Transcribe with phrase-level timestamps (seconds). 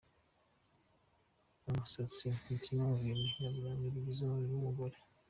[1.67, 4.95] Umusatsi ni kimwe mu bintu nyaburanga bigize umubiri w’umugore.